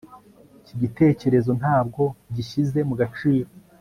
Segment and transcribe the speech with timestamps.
[0.59, 2.01] Iki gitekerezo ntabwo
[2.35, 3.49] gishyize mu gaciro